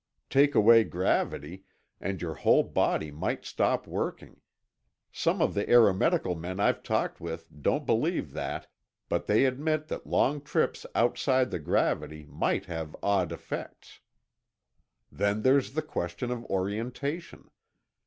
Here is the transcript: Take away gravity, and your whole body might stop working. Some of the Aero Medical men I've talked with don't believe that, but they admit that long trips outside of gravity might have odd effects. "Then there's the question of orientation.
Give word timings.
Take 0.31 0.55
away 0.55 0.83
gravity, 0.83 1.63
and 1.99 2.23
your 2.23 2.33
whole 2.33 2.63
body 2.63 3.11
might 3.11 3.45
stop 3.45 3.85
working. 3.85 4.41
Some 5.11 5.43
of 5.43 5.53
the 5.53 5.69
Aero 5.69 5.93
Medical 5.93 6.33
men 6.33 6.59
I've 6.59 6.81
talked 6.81 7.21
with 7.21 7.45
don't 7.61 7.85
believe 7.85 8.31
that, 8.33 8.65
but 9.09 9.27
they 9.27 9.45
admit 9.45 9.89
that 9.89 10.07
long 10.07 10.41
trips 10.41 10.87
outside 10.95 11.53
of 11.53 11.63
gravity 11.63 12.25
might 12.25 12.65
have 12.65 12.95
odd 13.03 13.31
effects. 13.31 13.99
"Then 15.11 15.43
there's 15.43 15.73
the 15.73 15.83
question 15.83 16.31
of 16.31 16.45
orientation. 16.45 17.51